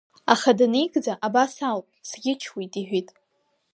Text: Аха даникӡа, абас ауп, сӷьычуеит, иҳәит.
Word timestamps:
Аха 0.33 0.51
даникӡа, 0.57 1.13
абас 1.25 1.55
ауп, 1.69 1.85
сӷьычуеит, 2.09 2.73
иҳәит. 2.81 3.09